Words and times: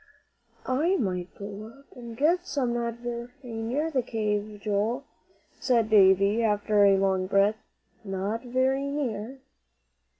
"I 0.65 0.95
might 0.97 1.35
go 1.37 1.65
up 1.77 1.95
and 1.95 2.17
get 2.17 2.47
some 2.47 2.73
not 2.73 2.95
very 2.95 3.29
near 3.43 3.91
the 3.91 4.01
cave, 4.01 4.59
Joel," 4.59 5.03
said 5.59 5.91
Davie, 5.91 6.41
after 6.41 6.83
a 6.85 6.97
long 6.97 7.27
breath. 7.27 7.61
"Not 8.03 8.41
very 8.43 8.87
near." 8.87 9.41